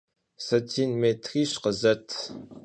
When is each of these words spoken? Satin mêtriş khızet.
Satin 0.45 0.91
mêtriş 1.01 1.51
khızet. 1.61 2.09